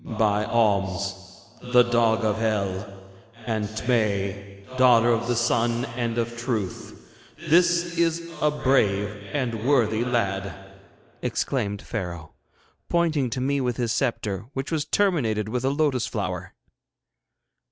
'By 0.03 0.45
Oms, 0.45 1.13
the 1.73 1.83
dog 1.83 2.25
of 2.25 2.39
Hell, 2.39 2.91
and 3.45 3.65
Tmei, 3.65 4.63
daughter 4.75 5.11
of 5.11 5.27
the 5.27 5.35
Sun 5.35 5.85
and 5.95 6.17
of 6.17 6.35
Truth, 6.35 7.11
this 7.47 7.99
is 7.99 8.31
a 8.41 8.49
brave 8.49 9.09
and 9.31 9.63
worthy 9.63 10.03
lad!' 10.03 10.55
exclaimed 11.21 11.83
Pharaoh, 11.83 12.33
pointing 12.89 13.29
to 13.29 13.39
me 13.41 13.61
with 13.61 13.77
his 13.77 13.91
sceptre, 13.91 14.47
which 14.53 14.71
was 14.71 14.85
terminated 14.85 15.47
with 15.49 15.63
a 15.63 15.69
lotus 15.69 16.07
flower. 16.07 16.55